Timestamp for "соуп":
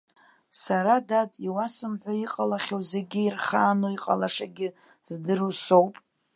5.63-5.95